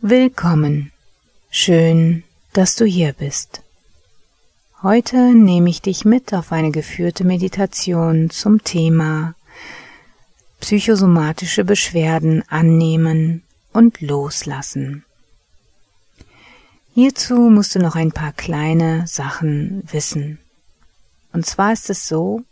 Willkommen. 0.00 0.90
Schön, 1.50 2.24
dass 2.52 2.74
du 2.74 2.84
hier 2.84 3.12
bist. 3.12 3.62
Heute 4.82 5.16
nehme 5.32 5.70
ich 5.70 5.80
dich 5.80 6.04
mit 6.04 6.34
auf 6.34 6.50
eine 6.50 6.72
geführte 6.72 7.22
Meditation 7.22 8.28
zum 8.30 8.64
Thema 8.64 9.36
psychosomatische 10.58 11.64
Beschwerden 11.64 12.42
annehmen 12.48 13.44
und 13.72 14.00
loslassen. 14.00 15.04
Hierzu 16.92 17.36
musst 17.36 17.76
du 17.76 17.78
noch 17.78 17.94
ein 17.94 18.10
paar 18.10 18.32
kleine 18.32 19.06
Sachen 19.06 19.84
wissen. 19.92 20.38
Und 21.32 21.46
zwar 21.46 21.72
ist 21.72 21.88
es 21.88 22.08
so, 22.08 22.42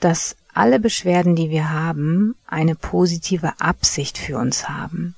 dass 0.00 0.36
alle 0.54 0.78
Beschwerden, 0.78 1.34
die 1.36 1.50
wir 1.50 1.70
haben, 1.70 2.34
eine 2.46 2.74
positive 2.74 3.54
Absicht 3.60 4.18
für 4.18 4.38
uns 4.38 4.68
haben. 4.68 5.14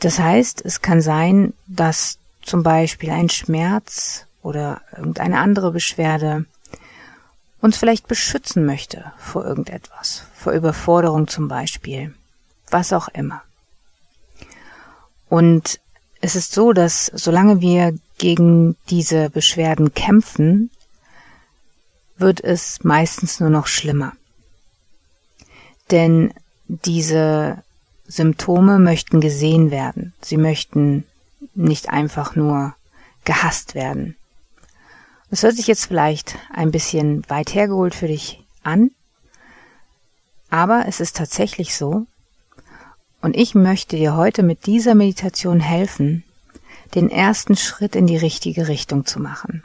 Das 0.00 0.18
heißt, 0.18 0.62
es 0.64 0.82
kann 0.82 1.00
sein, 1.00 1.54
dass 1.66 2.18
zum 2.42 2.62
Beispiel 2.62 3.10
ein 3.10 3.28
Schmerz 3.28 4.26
oder 4.42 4.82
irgendeine 4.96 5.38
andere 5.38 5.72
Beschwerde 5.72 6.44
uns 7.60 7.78
vielleicht 7.78 8.08
beschützen 8.08 8.66
möchte 8.66 9.12
vor 9.18 9.44
irgendetwas, 9.44 10.24
vor 10.34 10.52
Überforderung 10.52 11.28
zum 11.28 11.48
Beispiel, 11.48 12.14
was 12.70 12.92
auch 12.92 13.08
immer. 13.08 13.42
Und 15.30 15.80
es 16.20 16.36
ist 16.36 16.52
so, 16.52 16.72
dass 16.72 17.06
solange 17.06 17.60
wir 17.60 17.94
gegen 18.18 18.76
diese 18.90 19.30
Beschwerden 19.30 19.94
kämpfen, 19.94 20.70
wird 22.16 22.42
es 22.42 22.84
meistens 22.84 23.40
nur 23.40 23.50
noch 23.50 23.66
schlimmer. 23.66 24.12
Denn 25.90 26.32
diese 26.68 27.62
Symptome 28.06 28.78
möchten 28.78 29.20
gesehen 29.20 29.70
werden. 29.70 30.12
Sie 30.20 30.36
möchten 30.36 31.04
nicht 31.54 31.90
einfach 31.90 32.36
nur 32.36 32.74
gehasst 33.24 33.74
werden. 33.74 34.16
Das 35.30 35.42
hört 35.42 35.56
sich 35.56 35.66
jetzt 35.66 35.86
vielleicht 35.86 36.36
ein 36.52 36.70
bisschen 36.70 37.28
weit 37.28 37.54
hergeholt 37.54 37.94
für 37.94 38.06
dich 38.06 38.44
an, 38.62 38.90
aber 40.50 40.84
es 40.86 41.00
ist 41.00 41.16
tatsächlich 41.16 41.74
so. 41.74 42.06
Und 43.20 43.36
ich 43.36 43.54
möchte 43.54 43.96
dir 43.96 44.16
heute 44.16 44.42
mit 44.42 44.66
dieser 44.66 44.94
Meditation 44.94 45.58
helfen, 45.58 46.22
den 46.94 47.10
ersten 47.10 47.56
Schritt 47.56 47.96
in 47.96 48.06
die 48.06 48.18
richtige 48.18 48.68
Richtung 48.68 49.06
zu 49.06 49.18
machen 49.18 49.64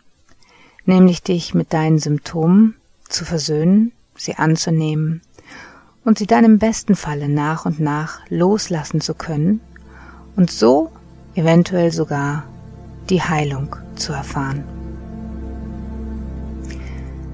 nämlich 0.90 1.24
dich 1.24 1.54
mit 1.54 1.72
deinen 1.72 2.00
Symptomen 2.00 2.76
zu 3.08 3.24
versöhnen, 3.24 3.94
sie 4.18 4.36
anzunehmen 4.36 5.22
und 6.04 6.18
sie 6.18 6.28
dann 6.28 6.44
im 6.44 6.60
besten 6.60 6.96
Falle 6.96 7.30
nach 7.30 7.66
und 7.66 7.80
nach 7.80 8.20
loslassen 8.30 9.00
zu 9.00 9.14
können 9.14 9.62
und 10.36 10.52
so 10.52 10.92
eventuell 11.36 11.92
sogar 11.92 12.44
die 13.10 13.22
Heilung 13.22 13.76
zu 13.96 14.12
erfahren. 14.12 14.64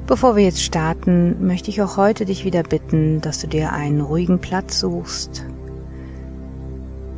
Bevor 0.05 0.35
wir 0.35 0.43
jetzt 0.43 0.61
starten, 0.61 1.47
möchte 1.47 1.71
ich 1.71 1.81
auch 1.81 1.97
heute 1.97 2.25
dich 2.25 2.45
wieder 2.45 2.61
bitten, 2.61 3.21
dass 3.21 3.39
du 3.39 3.47
dir 3.47 3.71
einen 3.71 4.01
ruhigen 4.01 4.39
Platz 4.39 4.79
suchst, 4.79 5.43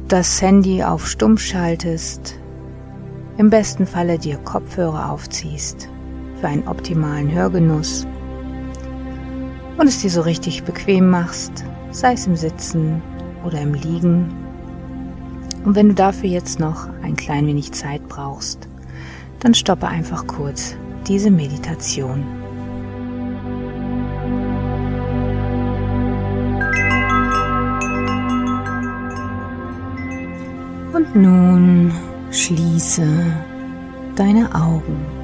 das 0.07 0.41
Handy 0.41 0.83
auf 0.83 1.05
Stumm 1.05 1.37
schaltest, 1.37 2.39
im 3.37 3.49
besten 3.49 3.85
Falle 3.85 4.17
dir 4.17 4.37
Kopfhörer 4.37 5.11
aufziehst 5.11 5.89
für 6.39 6.47
einen 6.47 6.67
optimalen 6.67 7.31
Hörgenuss 7.31 8.05
und 9.77 9.87
es 9.87 10.01
dir 10.01 10.09
so 10.09 10.21
richtig 10.21 10.63
bequem 10.63 11.09
machst, 11.09 11.63
sei 11.91 12.13
es 12.13 12.27
im 12.27 12.35
Sitzen 12.35 13.01
oder 13.45 13.61
im 13.61 13.73
Liegen. 13.73 14.33
Und 15.63 15.75
wenn 15.75 15.89
du 15.89 15.95
dafür 15.95 16.29
jetzt 16.29 16.59
noch 16.59 16.87
ein 17.01 17.15
klein 17.15 17.47
wenig 17.47 17.71
Zeit 17.73 18.07
brauchst, 18.07 18.67
dann 19.39 19.53
stoppe 19.53 19.87
einfach 19.87 20.25
kurz 20.27 20.75
diese 21.07 21.29
Meditation. 21.29 22.25
Und 30.93 31.15
nun 31.15 31.91
schließe 32.31 33.05
deine 34.15 34.55
Augen. 34.55 35.16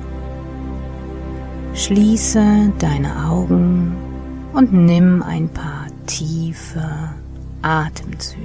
Schließe 1.76 2.72
deine 2.78 3.28
Augen 3.28 3.96
und 4.54 4.72
nimm 4.72 5.24
ein 5.24 5.50
paar 5.50 5.88
tiefe 6.06 6.88
Atemzüge. 7.64 8.44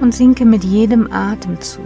Und 0.00 0.14
sinke 0.14 0.44
mit 0.44 0.62
jedem 0.62 1.12
Atemzug 1.12 1.82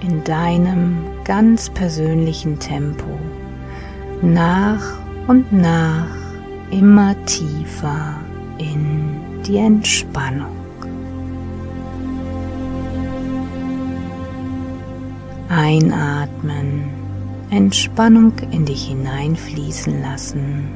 in 0.00 0.22
deinem 0.22 0.98
ganz 1.24 1.68
persönlichen 1.70 2.58
Tempo 2.60 3.18
nach 4.22 4.98
und 5.26 5.52
nach 5.52 6.06
immer 6.70 7.16
tiefer 7.24 8.14
in 8.58 9.42
die 9.44 9.56
Entspannung. 9.56 10.56
Einatmen 15.48 16.99
Entspannung 17.50 18.32
in 18.52 18.64
dich 18.64 18.86
hineinfließen 18.86 20.00
lassen. 20.02 20.68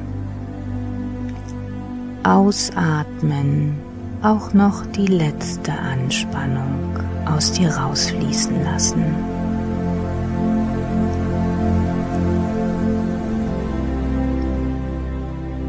Ausatmen, 2.23 3.77
auch 4.21 4.53
noch 4.53 4.85
die 4.87 5.07
letzte 5.07 5.71
Anspannung 5.71 6.99
aus 7.25 7.53
dir 7.53 7.69
rausfließen 7.69 8.61
lassen. 8.65 9.05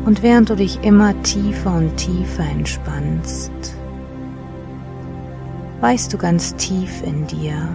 Und 0.04 0.24
während 0.24 0.50
du 0.50 0.56
dich 0.56 0.82
immer 0.82 1.20
tiefer 1.22 1.76
und 1.76 1.96
tiefer 1.96 2.44
entspannst, 2.50 3.52
weißt 5.80 6.12
du 6.12 6.18
ganz 6.18 6.56
tief 6.56 7.02
in 7.04 7.28
dir, 7.28 7.68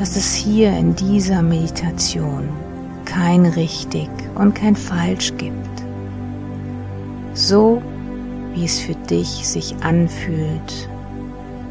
dass 0.00 0.16
es 0.16 0.32
hier 0.34 0.74
in 0.78 0.94
dieser 0.94 1.42
Meditation 1.42 2.48
kein 3.04 3.44
richtig 3.44 4.08
und 4.34 4.54
kein 4.54 4.74
falsch 4.74 5.34
gibt. 5.36 5.52
So 7.34 7.82
wie 8.54 8.64
es 8.64 8.78
für 8.78 8.94
dich 8.94 9.28
sich 9.46 9.76
anfühlt, 9.82 10.88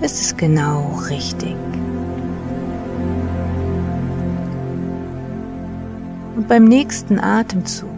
ist 0.01 0.21
es 0.21 0.37
genau 0.37 0.95
richtig. 1.09 1.55
Und 6.35 6.47
beim 6.47 6.65
nächsten 6.65 7.19
Atemzug 7.19 7.89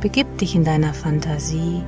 begib 0.00 0.38
dich 0.38 0.56
in 0.56 0.64
deiner 0.64 0.94
Fantasie 0.94 1.82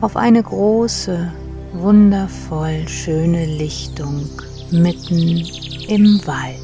auf 0.00 0.16
eine 0.16 0.40
große, 0.40 1.32
wundervoll 1.72 2.86
schöne 2.86 3.44
Lichtung 3.44 4.28
mitten 4.72 5.46
im 5.88 6.20
Wald. 6.26 6.58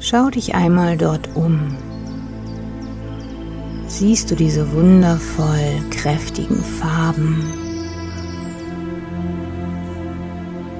Schau 0.00 0.30
dich 0.30 0.54
einmal 0.54 0.96
dort 0.96 1.28
um. 1.34 1.76
Siehst 3.86 4.30
du 4.30 4.34
diese 4.34 4.72
wundervoll 4.72 5.82
kräftigen 5.90 6.56
Farben 6.56 7.42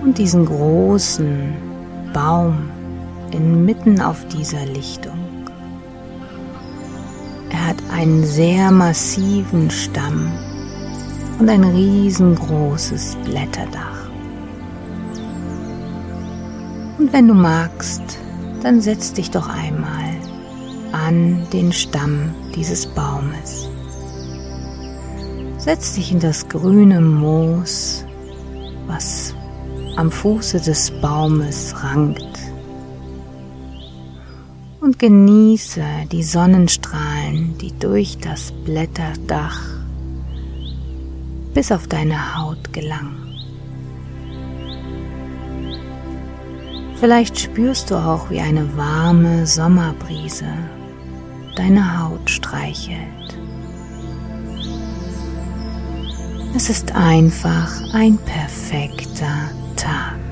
und 0.03 0.19
diesen 0.19 0.47
großen 0.47 1.55
Baum 2.13 2.71
inmitten 3.31 4.01
auf 4.01 4.27
dieser 4.29 4.65
Lichtung? 4.67 5.19
Er 7.51 7.69
hat 7.69 7.83
einen 7.93 8.25
sehr 8.25 8.71
massiven 8.71 9.71
Stamm 9.71 10.33
und 11.39 11.49
ein 11.49 11.65
riesengroßes 11.65 13.17
Blätterdach. 13.25 14.09
Und 16.99 17.13
wenn 17.13 17.29
du 17.29 17.35
magst, 17.35 18.03
dann 18.63 18.81
setz 18.81 19.13
dich 19.13 19.31
doch 19.31 19.49
einmal 19.49 20.15
an 20.93 21.47
den 21.53 21.73
Stamm 21.73 22.35
dieses 22.55 22.87
Baumes. 22.87 23.69
Setz 25.59 25.95
dich 25.95 26.13
in 26.13 26.21
das 26.21 26.49
grüne 26.49 27.01
Moos, 27.01 28.05
was 28.87 29.35
am 29.97 30.11
Fuße 30.11 30.61
des 30.61 30.91
Baumes 31.01 31.75
rankt 31.83 32.39
und 34.81 34.99
genieße 34.99 35.83
die 36.13 36.23
Sonnenstrahlen, 36.23 37.57
die 37.59 37.73
durch 37.79 38.19
das 38.19 38.53
Blätterdach 38.65 39.74
bis 41.55 41.73
auf 41.73 41.87
deine 41.87 42.37
Haut 42.37 42.73
gelangen. 42.73 43.25
Vielleicht 47.01 47.39
spürst 47.39 47.91
du 47.91 47.97
auch, 47.97 48.31
wie 48.31 48.41
eine 48.41 48.77
warme 48.77 49.47
Sommerbrise 49.47 50.47
deine 51.57 52.01
Haut 52.01 52.29
streichelt. 52.29 53.39
Es 56.57 56.71
ist 56.71 56.95
einfach 56.95 57.71
ein 57.93 58.17
perfekter 58.19 59.51
Tag. 59.77 60.24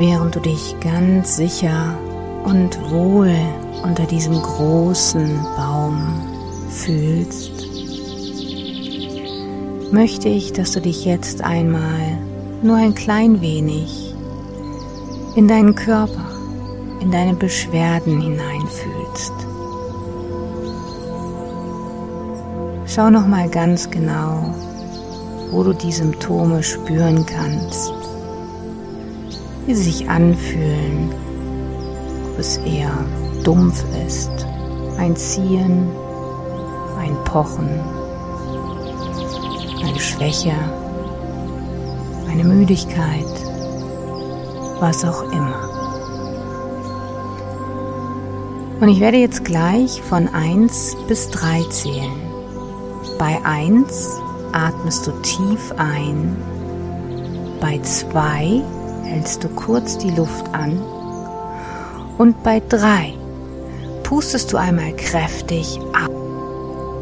Während 0.00 0.34
du 0.34 0.40
dich 0.40 0.74
ganz 0.80 1.36
sicher 1.36 1.94
und 2.44 2.90
wohl 2.90 3.36
unter 3.82 4.06
diesem 4.06 4.40
großen 4.40 5.38
Baum 5.58 6.22
fühlst, 6.70 7.52
möchte 9.92 10.30
ich, 10.30 10.54
dass 10.54 10.72
du 10.72 10.80
dich 10.80 11.04
jetzt 11.04 11.44
einmal 11.44 12.16
nur 12.62 12.76
ein 12.76 12.94
klein 12.94 13.42
wenig 13.42 14.14
in 15.36 15.46
deinen 15.46 15.74
Körper, 15.74 16.30
in 17.00 17.10
deine 17.10 17.34
Beschwerden 17.34 18.22
hineinfühlst. 18.22 19.34
Schau 22.86 23.10
noch 23.10 23.26
mal 23.26 23.50
ganz 23.50 23.90
genau, 23.90 24.54
wo 25.50 25.62
du 25.62 25.74
die 25.74 25.92
Symptome 25.92 26.62
spüren 26.62 27.26
kannst 27.26 27.99
wie 29.70 29.74
sie 29.76 29.92
sich 29.92 30.10
anfühlen, 30.10 31.14
ob 32.32 32.40
es 32.40 32.56
eher 32.56 32.90
dumpf 33.44 33.84
ist, 34.04 34.32
ein 34.98 35.14
Ziehen, 35.14 35.88
ein 36.98 37.14
Pochen, 37.24 37.68
eine 39.84 40.00
Schwäche, 40.00 40.54
eine 42.28 42.42
Müdigkeit, 42.42 43.30
was 44.80 45.04
auch 45.04 45.22
immer. 45.30 45.54
Und 48.80 48.88
ich 48.88 48.98
werde 48.98 49.18
jetzt 49.18 49.44
gleich 49.44 50.02
von 50.02 50.26
1 50.26 50.96
bis 51.06 51.30
3 51.30 51.62
zählen. 51.70 52.20
Bei 53.20 53.38
1 53.44 54.20
atmest 54.50 55.06
du 55.06 55.12
tief 55.22 55.72
ein, 55.76 56.36
bei 57.60 57.78
2 57.78 58.64
hältst 59.10 59.42
du 59.42 59.48
kurz 59.48 59.98
die 59.98 60.10
Luft 60.10 60.46
an 60.54 60.80
und 62.16 62.42
bei 62.44 62.62
drei 62.68 63.12
pustest 64.04 64.52
du 64.52 64.56
einmal 64.56 64.92
kräftig 64.92 65.78
ab. 65.92 66.10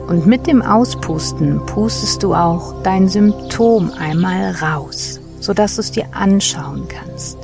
Und 0.09 0.27
mit 0.27 0.47
dem 0.47 0.63
Auspusten 0.63 1.65
pustest 1.67 2.23
du 2.23 2.35
auch 2.35 2.83
dein 2.83 3.09
Symptom 3.09 3.93
einmal 3.99 4.53
raus, 4.53 5.21
sodass 5.39 5.75
du 5.75 5.83
es 5.83 5.91
dir 5.91 6.07
anschauen 6.13 6.89
kannst. 6.89 7.37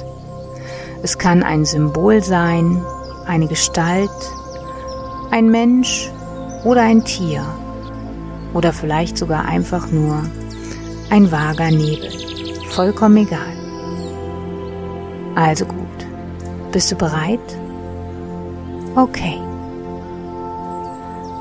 Es 1.02 1.18
kann 1.18 1.42
ein 1.42 1.66
Symbol 1.66 2.22
sein, 2.22 2.82
eine 3.26 3.48
Gestalt, 3.48 4.08
ein 5.30 5.50
Mensch 5.50 6.10
oder 6.64 6.80
ein 6.80 7.04
Tier 7.04 7.44
oder 8.54 8.72
vielleicht 8.72 9.18
sogar 9.18 9.44
einfach 9.44 9.90
nur 9.90 10.22
ein 11.10 11.30
vager 11.30 11.70
Nebel. 11.70 12.10
Vollkommen 12.70 13.18
egal. 13.18 13.53
Also 15.34 15.64
gut. 15.66 15.78
Bist 16.72 16.90
du 16.92 16.96
bereit? 16.96 17.40
Okay. 18.94 19.38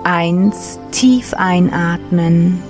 Eins, 0.03 0.79
tief 0.91 1.33
einatmen. 1.35 2.61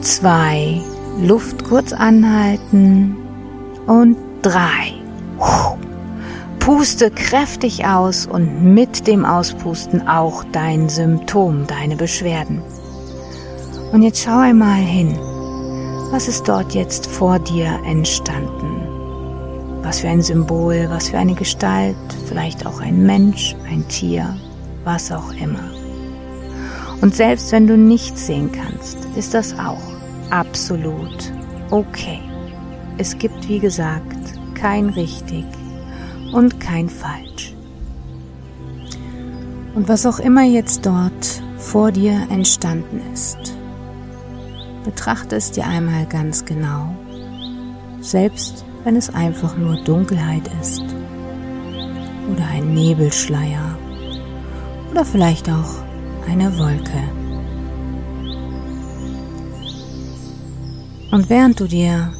Zwei, 0.00 0.80
Luft 1.20 1.64
kurz 1.64 1.92
anhalten. 1.92 3.16
Und 3.86 4.16
drei. 4.42 4.94
Puste 6.58 7.12
kräftig 7.12 7.86
aus 7.86 8.26
und 8.26 8.64
mit 8.74 9.06
dem 9.06 9.24
Auspusten 9.24 10.08
auch 10.08 10.42
dein 10.50 10.88
Symptom, 10.88 11.66
deine 11.68 11.94
Beschwerden. 11.94 12.60
Und 13.92 14.02
jetzt 14.02 14.24
schau 14.24 14.38
einmal 14.38 14.80
hin. 14.80 15.16
Was 16.10 16.26
ist 16.26 16.48
dort 16.48 16.74
jetzt 16.74 17.06
vor 17.06 17.38
dir 17.38 17.78
entstanden? 17.84 18.85
Was 19.86 20.00
für 20.00 20.08
ein 20.08 20.20
Symbol, 20.20 20.86
was 20.90 21.10
für 21.10 21.18
eine 21.18 21.34
Gestalt, 21.34 21.94
vielleicht 22.26 22.66
auch 22.66 22.80
ein 22.80 23.06
Mensch, 23.06 23.54
ein 23.70 23.86
Tier, 23.86 24.36
was 24.82 25.12
auch 25.12 25.32
immer. 25.34 25.70
Und 27.00 27.14
selbst 27.14 27.52
wenn 27.52 27.68
du 27.68 27.78
nichts 27.78 28.26
sehen 28.26 28.50
kannst, 28.50 28.98
ist 29.14 29.32
das 29.32 29.56
auch 29.60 29.80
absolut 30.30 31.32
okay. 31.70 32.18
Es 32.98 33.16
gibt, 33.16 33.48
wie 33.48 33.60
gesagt, 33.60 34.16
kein 34.56 34.88
richtig 34.88 35.44
und 36.32 36.58
kein 36.58 36.88
falsch. 36.88 37.54
Und 39.76 39.88
was 39.88 40.04
auch 40.04 40.18
immer 40.18 40.42
jetzt 40.42 40.84
dort 40.84 41.42
vor 41.58 41.92
dir 41.92 42.26
entstanden 42.28 43.00
ist, 43.14 43.38
betrachte 44.82 45.36
es 45.36 45.52
dir 45.52 45.64
einmal 45.64 46.06
ganz 46.06 46.44
genau, 46.44 46.92
selbst 48.00 48.65
wenn 48.86 48.94
es 48.94 49.12
einfach 49.12 49.56
nur 49.56 49.74
Dunkelheit 49.78 50.48
ist 50.62 50.84
oder 52.30 52.46
ein 52.52 52.72
Nebelschleier 52.72 53.76
oder 54.92 55.04
vielleicht 55.04 55.50
auch 55.50 55.82
eine 56.30 56.56
Wolke. 56.56 57.02
Und 61.10 61.28
während 61.28 61.58
du 61.58 61.66
dir 61.66 62.12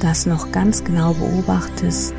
das 0.00 0.26
noch 0.26 0.50
ganz 0.50 0.82
genau 0.82 1.14
beobachtest, 1.14 2.14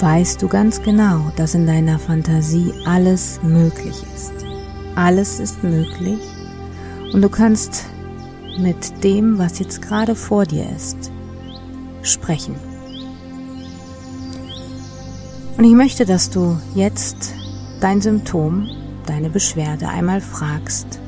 weißt 0.00 0.40
du 0.40 0.48
ganz 0.48 0.80
genau, 0.80 1.30
dass 1.36 1.54
in 1.54 1.66
deiner 1.66 1.98
Fantasie 1.98 2.72
alles 2.86 3.40
möglich 3.42 4.02
ist. 4.14 4.32
Alles 4.96 5.38
ist 5.38 5.62
möglich 5.62 6.18
und 7.12 7.20
du 7.20 7.28
kannst 7.28 7.91
mit 8.58 9.04
dem, 9.04 9.38
was 9.38 9.58
jetzt 9.58 9.82
gerade 9.82 10.14
vor 10.14 10.44
dir 10.44 10.66
ist, 10.76 11.10
sprechen. 12.02 12.54
Und 15.56 15.64
ich 15.64 15.74
möchte, 15.74 16.04
dass 16.04 16.30
du 16.30 16.58
jetzt 16.74 17.34
dein 17.80 18.00
Symptom, 18.00 18.68
deine 19.06 19.30
Beschwerde 19.30 19.88
einmal 19.88 20.20
fragst, 20.20 20.98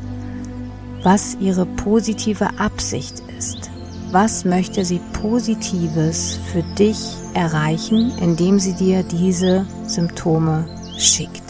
was 1.03 1.37
ihre 1.41 1.67
positive 1.67 2.59
Absicht 2.59 3.23
ist. 3.39 3.71
Was 4.11 4.45
möchte 4.45 4.85
sie 4.85 5.01
Positives 5.13 6.39
für 6.53 6.63
dich 6.79 6.99
erreichen, 7.35 8.13
indem 8.21 8.61
sie 8.61 8.75
dir 8.75 9.03
diese 9.03 9.67
Symptome 9.87 10.69
schickt? 10.99 11.43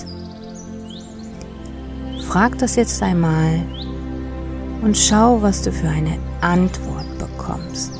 Frag 2.27 2.59
das 2.59 2.77
jetzt 2.77 3.03
einmal 3.03 3.61
und 4.85 4.99
schau, 4.99 5.41
was 5.41 5.62
du 5.62 5.73
für 5.73 5.88
eine 5.88 6.19
Antwort 6.43 7.07
bekommst. 7.19 7.91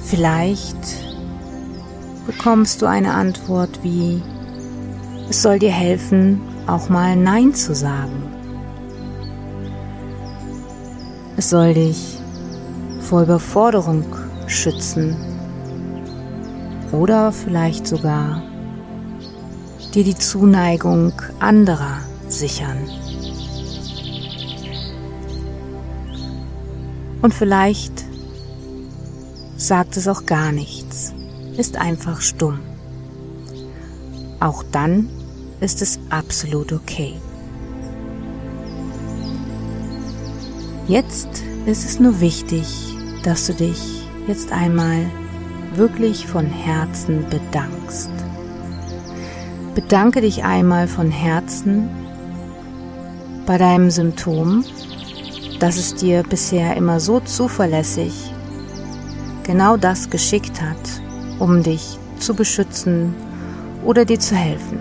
Vielleicht 0.00 0.76
bekommst 2.26 2.82
du 2.82 2.86
eine 2.86 3.14
Antwort 3.14 3.78
wie, 3.82 4.20
Es 5.30 5.42
soll 5.42 5.58
dir 5.58 5.70
helfen, 5.70 6.40
auch 6.66 6.88
mal 6.88 7.16
Nein 7.16 7.54
zu 7.54 7.74
sagen. 7.74 8.22
Es 11.36 11.50
soll 11.50 11.74
dich 11.74 12.18
vor 13.00 13.22
Überforderung 13.22 14.04
schützen 14.46 15.16
oder 16.92 17.32
vielleicht 17.32 17.86
sogar 17.86 18.42
dir 19.94 20.04
die 20.04 20.16
Zuneigung 20.16 21.12
anderer 21.38 21.98
sichern. 22.28 22.78
Und 27.22 27.32
vielleicht 27.32 28.04
sagt 29.56 29.96
es 29.96 30.08
auch 30.08 30.26
gar 30.26 30.52
nichts, 30.52 31.14
ist 31.56 31.76
einfach 31.76 32.20
stumm. 32.20 32.58
Auch 34.40 34.64
dann 34.72 35.08
ist 35.60 35.80
es 35.80 35.98
absolut 36.10 36.72
okay. 36.72 37.14
Jetzt 40.86 41.28
ist 41.64 41.84
es 41.86 41.98
nur 41.98 42.20
wichtig, 42.20 42.66
dass 43.22 43.46
du 43.46 43.54
dich 43.54 44.06
jetzt 44.26 44.52
einmal 44.52 45.06
wirklich 45.76 46.26
von 46.26 46.44
Herzen 46.44 47.24
bedankst. 47.30 48.13
Bedanke 49.74 50.20
dich 50.20 50.44
einmal 50.44 50.86
von 50.86 51.10
Herzen 51.10 51.88
bei 53.44 53.58
deinem 53.58 53.90
Symptom, 53.90 54.64
dass 55.58 55.76
es 55.76 55.96
dir 55.96 56.22
bisher 56.22 56.76
immer 56.76 57.00
so 57.00 57.18
zuverlässig 57.18 58.32
genau 59.42 59.76
das 59.76 60.10
geschickt 60.10 60.62
hat, 60.62 60.76
um 61.40 61.62
dich 61.64 61.98
zu 62.20 62.34
beschützen 62.34 63.16
oder 63.84 64.04
dir 64.04 64.20
zu 64.20 64.36
helfen. 64.36 64.78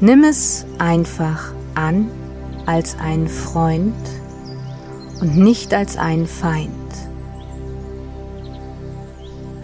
Nimm 0.00 0.24
es 0.24 0.64
einfach 0.78 1.52
an 1.74 2.10
als 2.64 2.96
einen 2.98 3.28
Freund 3.28 3.94
und 5.20 5.36
nicht 5.36 5.74
als 5.74 5.98
einen 5.98 6.26
Feind. 6.26 6.77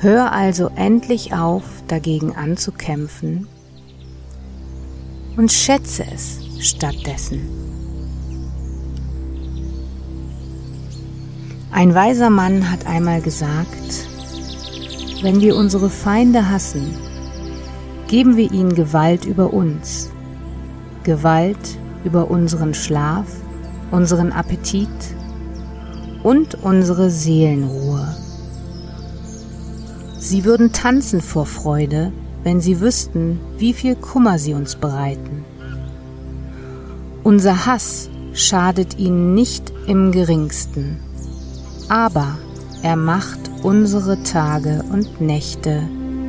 Hör 0.05 0.33
also 0.33 0.71
endlich 0.77 1.33
auf, 1.33 1.63
dagegen 1.89 2.37
anzukämpfen 2.37 3.49
und 5.39 5.51
schätze 5.51 6.05
es 6.15 6.41
stattdessen. 6.59 7.41
Ein 11.73 11.95
weiser 11.95 12.29
Mann 12.29 12.71
hat 12.71 12.85
einmal 12.85 13.23
gesagt, 13.23 14.07
wenn 15.23 15.41
wir 15.41 15.57
unsere 15.57 15.89
Feinde 15.89 16.51
hassen, 16.51 16.95
geben 18.07 18.37
wir 18.37 18.53
ihnen 18.53 18.75
Gewalt 18.75 19.25
über 19.25 19.55
uns, 19.55 20.11
Gewalt 21.03 21.79
über 22.05 22.31
unseren 22.31 22.75
Schlaf, 22.75 23.25
unseren 23.91 24.33
Appetit 24.33 24.91
und 26.23 26.63
unsere 26.63 27.09
Seelenruhe. 27.09 28.24
Sie 30.25 30.47
würden 30.47 30.73
tanzen 30.73 31.21
vor 31.21 31.45
Freude, 31.45 32.11
wenn 32.45 32.59
sie 32.59 32.81
wüssten, 32.81 33.41
wie 33.59 33.75
viel 33.75 33.95
Kummer 33.95 34.39
sie 34.39 34.55
uns 34.55 34.75
bereiten. 34.75 35.45
Unser 37.23 37.67
Hass 37.67 38.09
schadet 38.33 38.99
ihnen 38.99 39.35
nicht 39.35 39.71
im 39.87 40.13
geringsten, 40.13 40.99
aber 41.91 42.39
er 42.83 42.97
macht 42.97 43.39
unsere 43.63 44.23
Tage 44.23 44.83
und 44.91 45.21
Nächte 45.21 45.83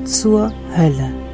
zur 0.03 0.51
Hölle. 0.75 1.24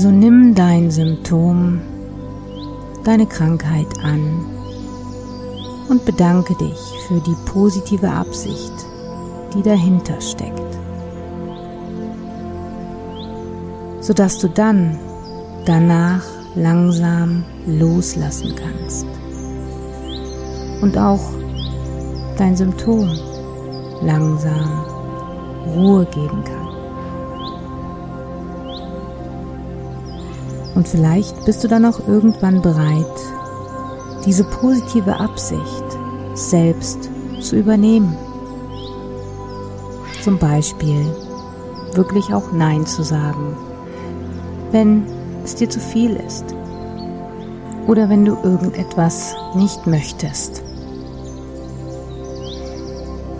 Also 0.00 0.12
nimm 0.12 0.54
dein 0.54 0.90
Symptom, 0.90 1.78
deine 3.04 3.26
Krankheit 3.26 3.86
an 4.02 4.46
und 5.90 6.06
bedanke 6.06 6.54
dich 6.54 6.78
für 7.06 7.20
die 7.20 7.36
positive 7.44 8.08
Absicht, 8.10 8.72
die 9.52 9.60
dahinter 9.60 10.18
steckt, 10.22 10.78
sodass 14.00 14.38
du 14.38 14.48
dann 14.48 14.98
danach 15.66 16.24
langsam 16.54 17.44
loslassen 17.66 18.54
kannst 18.56 19.06
und 20.80 20.96
auch 20.96 21.34
dein 22.38 22.56
Symptom 22.56 23.06
langsam 24.00 24.82
Ruhe 25.76 26.06
geben 26.06 26.42
kannst. 26.42 26.69
Und 30.74 30.86
vielleicht 30.88 31.44
bist 31.44 31.64
du 31.64 31.68
dann 31.68 31.84
auch 31.84 32.06
irgendwann 32.06 32.62
bereit, 32.62 33.06
diese 34.24 34.44
positive 34.44 35.18
Absicht 35.18 35.84
selbst 36.34 37.10
zu 37.40 37.56
übernehmen. 37.56 38.16
Zum 40.22 40.38
Beispiel 40.38 41.06
wirklich 41.94 42.32
auch 42.32 42.52
Nein 42.52 42.86
zu 42.86 43.02
sagen, 43.02 43.56
wenn 44.70 45.04
es 45.44 45.54
dir 45.54 45.68
zu 45.68 45.80
viel 45.80 46.16
ist 46.16 46.44
oder 47.86 48.08
wenn 48.08 48.24
du 48.24 48.36
irgendetwas 48.42 49.34
nicht 49.54 49.86
möchtest. 49.86 50.62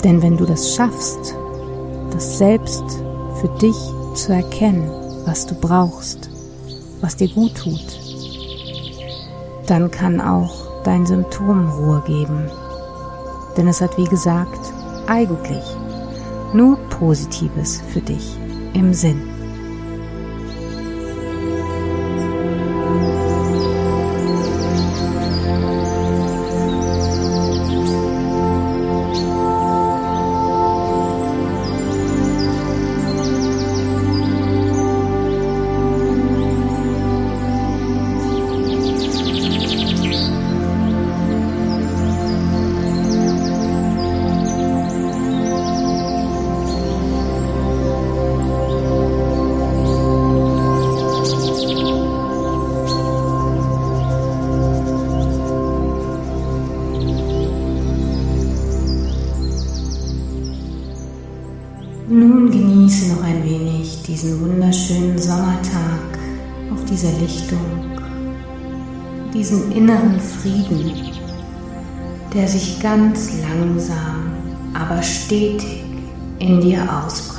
Denn 0.03 0.23
wenn 0.23 0.37
du 0.37 0.47
das 0.47 0.75
schaffst, 0.75 1.35
das 2.11 2.39
selbst 2.39 2.85
für 3.41 3.49
dich 3.61 3.77
zu 4.15 4.33
erkennen, 4.33 4.91
was 5.27 5.47
du 5.47 5.55
brauchst, 5.55 6.30
was 7.01 7.17
dir 7.17 7.29
gut 7.29 7.55
tut, 7.57 7.99
dann 9.67 9.91
kann 9.91 10.21
auch 10.21 10.83
dein 10.85 11.07
Symptom 11.07 11.69
Ruhe 11.71 12.03
geben. 12.07 12.51
Denn 13.57 13.69
es 13.69 13.81
hat, 13.81 13.97
wie 13.97 14.09
gesagt, 14.09 14.73
eigentlich 15.07 15.65
nur 16.53 16.77
Positives 16.89 17.83
für 17.93 18.01
dich 18.01 18.37
im 18.75 18.93
Sinn. 18.93 19.30
Diesen 64.23 64.41
wunderschönen 64.43 65.19
Sommertag 65.19 66.19
auf 66.71 66.85
dieser 66.85 67.11
Lichtung, 67.21 67.59
diesen 69.33 69.73
inneren 69.73 70.21
Frieden, 70.21 70.93
der 72.35 72.47
sich 72.47 72.79
ganz 72.83 73.31
langsam, 73.41 74.33
aber 74.75 75.03
stetig 75.03 75.85
in 76.39 76.61
dir 76.61 76.83
ausbreitet. 76.83 77.30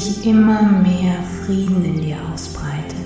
Sich 0.00 0.26
immer 0.26 0.62
mehr 0.62 1.14
Frieden 1.44 1.84
in 1.84 2.00
dir 2.00 2.16
ausbreitet, 2.32 2.96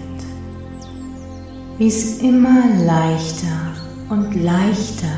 wie 1.79 1.89
es 1.89 2.21
immer 2.21 2.63
leichter 2.85 3.75
und 4.09 4.35
leichter 4.35 5.14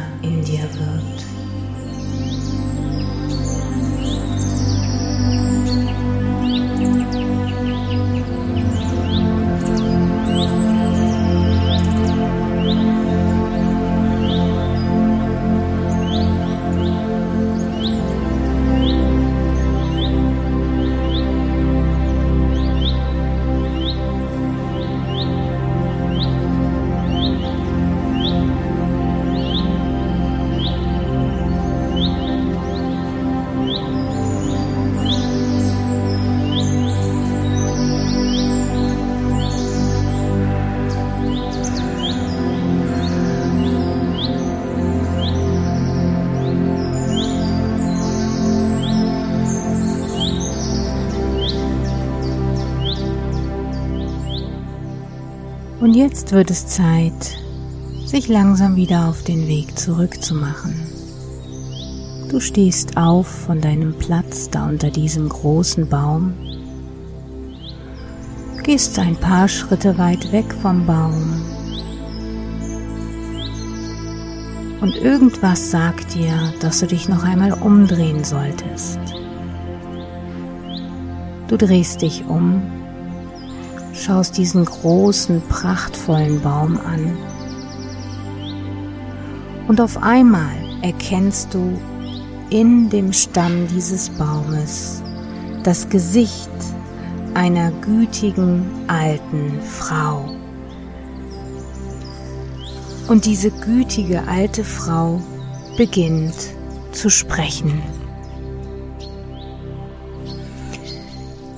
Und 55.87 55.95
jetzt 55.95 56.33
wird 56.33 56.50
es 56.50 56.66
Zeit, 56.66 57.38
sich 58.07 58.26
langsam 58.26 58.75
wieder 58.75 59.07
auf 59.07 59.23
den 59.23 59.47
Weg 59.47 59.78
zurückzumachen. 59.78 60.75
Du 62.28 62.41
stehst 62.41 62.97
auf 62.97 63.28
von 63.28 63.60
deinem 63.60 63.95
Platz 63.97 64.50
da 64.50 64.69
unter 64.69 64.91
diesem 64.91 65.28
großen 65.28 65.89
Baum, 65.89 66.34
gehst 68.65 68.99
ein 68.99 69.15
paar 69.15 69.47
Schritte 69.47 69.97
weit 69.97 70.32
weg 70.32 70.52
vom 70.60 70.87
Baum 70.87 71.41
und 74.80 74.97
irgendwas 74.97 75.71
sagt 75.71 76.17
dir, 76.17 76.52
dass 76.58 76.80
du 76.80 76.89
dich 76.89 77.08
noch 77.08 77.23
einmal 77.23 77.52
umdrehen 77.52 78.25
solltest. 78.25 78.99
Du 81.47 81.56
drehst 81.56 82.02
dich 82.02 82.25
um 82.26 82.75
schaust 83.97 84.37
diesen 84.37 84.65
großen, 84.65 85.43
prachtvollen 85.49 86.41
Baum 86.41 86.78
an. 86.78 87.17
Und 89.69 89.80
auf 89.80 90.02
einmal 90.02 90.54
erkennst 90.82 91.52
du 91.54 91.78
in 92.50 92.89
dem 92.91 93.13
Stamm 93.13 93.67
dieses 93.69 94.11
Baumes 94.11 95.02
das 95.65 95.89
Gesicht 95.89 96.50
einer 97.35 97.73
gütigen 97.73 98.65
alten 98.87 99.61
Frau. 99.61 100.25
Und 103.09 103.25
diese 103.25 103.50
gütige 103.50 104.26
alte 104.28 104.65
Frau 104.65 105.21
beginnt 105.76 106.35
zu 106.93 107.11
sprechen. 107.11 107.82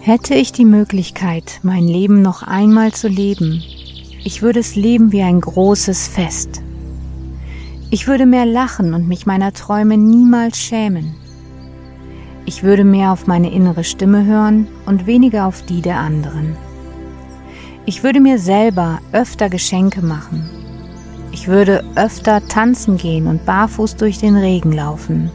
Hätte 0.08 0.34
ich 0.34 0.52
die 0.52 0.64
Möglichkeit, 0.64 1.60
mein 1.62 1.86
Leben 1.86 2.22
noch 2.22 2.42
einmal 2.42 2.92
zu 2.92 3.08
leben, 3.08 3.62
ich 4.24 4.40
würde 4.40 4.58
es 4.58 4.74
leben 4.74 5.12
wie 5.12 5.20
ein 5.20 5.38
großes 5.38 6.08
Fest. 6.08 6.62
Ich 7.90 8.06
würde 8.06 8.24
mehr 8.24 8.46
lachen 8.46 8.94
und 8.94 9.06
mich 9.06 9.26
meiner 9.26 9.52
Träume 9.52 9.98
niemals 9.98 10.56
schämen. 10.56 11.14
Ich 12.46 12.62
würde 12.62 12.84
mehr 12.84 13.12
auf 13.12 13.26
meine 13.26 13.52
innere 13.52 13.84
Stimme 13.84 14.24
hören 14.24 14.66
und 14.86 15.06
weniger 15.06 15.46
auf 15.46 15.60
die 15.66 15.82
der 15.82 15.98
anderen. 15.98 16.56
Ich 17.84 18.02
würde 18.02 18.20
mir 18.20 18.38
selber 18.38 19.00
öfter 19.12 19.50
Geschenke 19.50 20.00
machen. 20.00 20.48
Ich 21.32 21.48
würde 21.48 21.84
öfter 21.96 22.48
tanzen 22.48 22.96
gehen 22.96 23.26
und 23.26 23.44
barfuß 23.44 23.96
durch 23.96 24.16
den 24.16 24.38
Regen 24.38 24.72
laufen. 24.72 25.30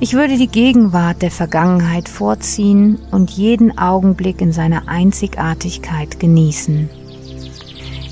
Ich 0.00 0.14
würde 0.14 0.36
die 0.36 0.46
Gegenwart 0.46 1.22
der 1.22 1.32
Vergangenheit 1.32 2.08
vorziehen 2.08 3.00
und 3.10 3.30
jeden 3.30 3.76
Augenblick 3.78 4.40
in 4.40 4.52
seiner 4.52 4.88
Einzigartigkeit 4.88 6.20
genießen. 6.20 6.88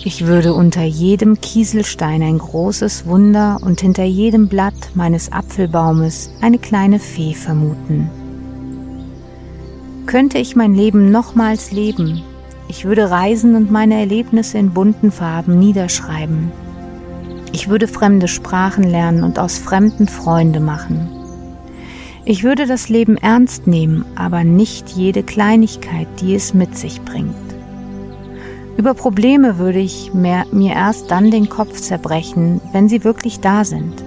Ich 0.05 0.27
würde 0.27 0.55
unter 0.55 0.83
jedem 0.83 1.41
Kieselstein 1.41 2.23
ein 2.23 2.39
großes 2.39 3.07
Wunder 3.07 3.59
und 3.61 3.81
hinter 3.81 4.05
jedem 4.05 4.49
Blatt 4.49 4.75
meines 4.95 5.31
Apfelbaumes 5.31 6.31
eine 6.41 6.59
kleine 6.59 6.99
Fee 6.99 7.35
vermuten. 7.35 8.11
Könnte 10.07 10.39
ich 10.39 10.57
mein 10.57 10.75
Leben 10.75 11.13
nochmals 11.13 11.71
leben, 11.71 12.23
ich 12.69 12.85
würde 12.85 13.11
reisen 13.11 13.55
und 13.55 13.71
meine 13.71 13.95
Erlebnisse 13.95 14.59
in 14.59 14.71
bunten 14.71 15.13
Farben 15.13 15.59
niederschreiben. 15.59 16.51
Ich 17.53 17.69
würde 17.69 17.87
fremde 17.87 18.27
Sprachen 18.27 18.85
lernen 18.85 19.23
und 19.23 19.39
aus 19.39 19.59
Fremden 19.59 20.09
Freunde 20.09 20.59
machen. 20.59 21.16
Ich 22.29 22.43
würde 22.43 22.67
das 22.67 22.89
Leben 22.89 23.17
ernst 23.17 23.69
nehmen, 23.69 24.05
aber 24.17 24.43
nicht 24.43 24.91
jede 24.91 25.23
Kleinigkeit, 25.23 26.09
die 26.21 26.35
es 26.35 26.55
mit 26.55 26.77
sich 26.77 27.01
bringt. 27.03 27.37
Über 28.77 28.95
Probleme 28.95 29.59
würde 29.59 29.79
ich 29.79 30.13
mir, 30.13 30.45
erst 30.53 31.13
dann 31.13 31.31
den 31.31 31.49
Kopf 31.49 31.81
zerbrechen, 31.81 32.61
wenn 32.73 32.89
sie 32.89 33.05
wirklich 33.05 33.39
da 33.39 33.65
sind. 33.65 34.03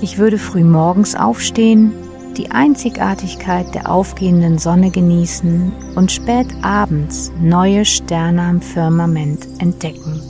Ich 0.00 0.18
würde 0.18 0.38
früh 0.38 0.64
morgens 0.64 1.14
aufstehen, 1.14 1.92
die 2.36 2.50
Einzigartigkeit 2.50 3.72
der 3.76 3.92
aufgehenden 3.92 4.58
Sonne 4.58 4.90
genießen 4.90 5.70
und 5.94 6.10
spät 6.10 6.48
abends 6.62 7.30
neue 7.40 7.84
Sterne 7.84 8.42
am 8.42 8.60
Firmament 8.60 9.46
entdecken. 9.60 10.20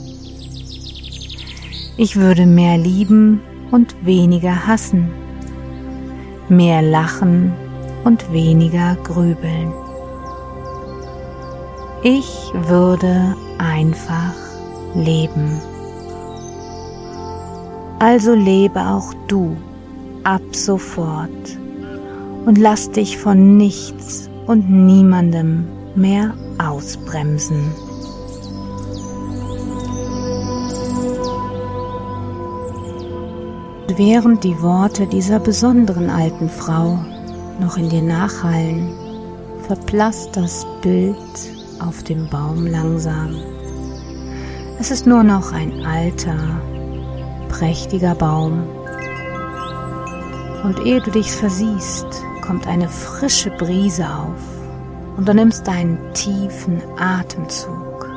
Ich 1.97 2.15
würde 2.15 2.45
mehr 2.45 2.77
lieben 2.77 3.41
und 3.71 4.05
weniger 4.05 4.67
hassen 4.67 5.09
mehr 6.49 6.81
lachen 6.81 7.53
und 8.03 8.31
weniger 8.31 8.95
grübeln. 9.03 9.73
Ich 12.03 12.51
würde 12.53 13.35
einfach 13.57 14.33
leben. 14.95 15.61
Also 17.99 18.33
lebe 18.33 18.79
auch 18.79 19.13
du 19.27 19.57
ab 20.23 20.41
sofort 20.51 21.29
und 22.45 22.57
lass 22.57 22.89
dich 22.91 23.17
von 23.17 23.57
nichts 23.57 24.29
und 24.47 24.69
niemandem 24.69 25.67
mehr 25.95 26.33
ausbremsen. 26.57 27.71
Während 33.97 34.43
die 34.43 34.61
Worte 34.61 35.07
dieser 35.07 35.39
besonderen 35.39 36.11
alten 36.11 36.47
Frau 36.47 36.99
noch 37.59 37.75
in 37.75 37.89
dir 37.89 38.03
nachhallen, 38.03 38.93
verblasst 39.63 40.37
das 40.37 40.67
Bild 40.81 41.15
auf 41.79 42.03
dem 42.03 42.29
Baum 42.29 42.67
langsam. 42.67 43.35
Es 44.79 44.91
ist 44.91 45.07
nur 45.07 45.23
noch 45.23 45.53
ein 45.53 45.85
alter, 45.85 46.37
prächtiger 47.49 48.13
Baum. 48.13 48.63
Und 50.63 50.85
ehe 50.85 51.01
du 51.01 51.09
dich 51.09 51.31
versiehst, 51.31 52.05
kommt 52.45 52.67
eine 52.67 52.89
frische 52.89 53.49
Brise 53.51 54.05
auf 54.05 55.17
und 55.17 55.27
du 55.27 55.33
nimmst 55.33 55.67
einen 55.67 55.97
tiefen 56.13 56.81
Atemzug, 56.97 58.07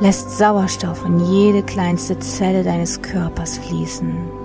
lässt 0.00 0.36
Sauerstoff 0.38 1.04
in 1.04 1.20
jede 1.20 1.62
kleinste 1.62 2.18
Zelle 2.18 2.64
deines 2.64 3.00
Körpers 3.00 3.58
fließen 3.58 4.39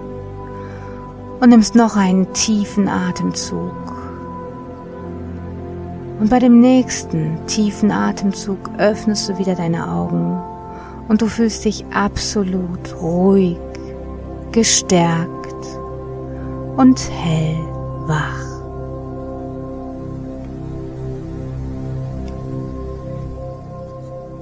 und 1.46 1.52
nimmst 1.52 1.76
noch 1.76 1.96
einen 1.96 2.34
tiefen 2.34 2.88
Atemzug. 2.88 3.72
Und 6.20 6.28
bei 6.32 6.40
dem 6.40 6.60
nächsten 6.60 7.38
tiefen 7.46 7.92
Atemzug 7.92 8.58
öffnest 8.80 9.30
du 9.30 9.38
wieder 9.38 9.54
deine 9.54 9.92
Augen 9.92 10.42
und 11.08 11.22
du 11.22 11.28
fühlst 11.28 11.64
dich 11.66 11.86
absolut 11.94 13.00
ruhig, 13.00 13.58
gestärkt 14.52 15.68
und 16.78 17.00
hellwach. 17.12 18.42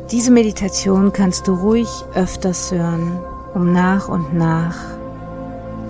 Diese 0.10 0.32
Meditation 0.32 1.12
kannst 1.12 1.50
du 1.50 1.54
ruhig 1.56 1.90
öfters 2.14 2.72
hören, 2.72 3.20
um 3.54 3.74
nach 3.74 4.08
und 4.08 4.34
nach 4.34 5.03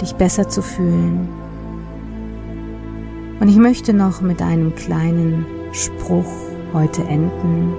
dich 0.03 0.15
besser 0.15 0.49
zu 0.49 0.61
fühlen. 0.61 1.27
Und 3.39 3.47
ich 3.47 3.57
möchte 3.57 3.93
noch 3.93 4.21
mit 4.21 4.41
einem 4.41 4.75
kleinen 4.75 5.45
Spruch 5.71 6.31
heute 6.73 7.03
enden, 7.03 7.73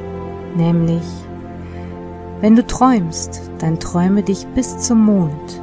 nämlich, 0.56 1.02
wenn 2.40 2.56
du 2.56 2.66
träumst, 2.66 3.50
dann 3.58 3.78
träume 3.78 4.22
dich 4.22 4.46
bis 4.48 4.78
zum 4.78 5.04
Mond, 5.04 5.62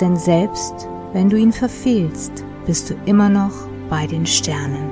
denn 0.00 0.16
selbst 0.16 0.88
wenn 1.12 1.28
du 1.28 1.36
ihn 1.36 1.52
verfehlst, 1.52 2.44
bist 2.66 2.90
du 2.90 2.94
immer 3.04 3.28
noch 3.28 3.52
bei 3.88 4.06
den 4.06 4.26
Sternen. 4.26 4.90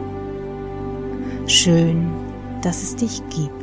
Schön, 1.47 2.11
dass 2.63 2.83
es 2.83 2.97
dich 2.97 3.23
gibt. 3.31 3.58